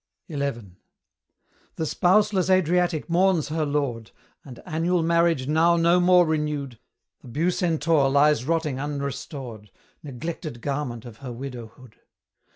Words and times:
XI. 0.31 0.37
The 1.75 1.85
spouseless 1.85 2.49
Adriatic 2.49 3.07
mourns 3.07 3.49
her 3.49 3.67
lord; 3.67 4.09
And, 4.43 4.57
annual 4.65 5.03
marriage 5.03 5.47
now 5.47 5.77
no 5.77 5.99
more 5.99 6.25
renewed, 6.25 6.79
The 7.21 7.27
Bucentaur 7.27 8.09
lies 8.11 8.43
rotting 8.45 8.79
unrestored, 8.79 9.69
Neglected 10.01 10.61
garment 10.61 11.05
of 11.05 11.17
her 11.17 11.31
widowhood! 11.31 11.97